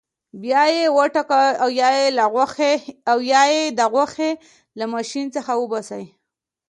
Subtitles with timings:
[0.41, 1.49] بیا یې وټکوئ
[3.09, 4.31] او یا یې د غوښې
[4.77, 6.05] له ماشین څخه وباسئ.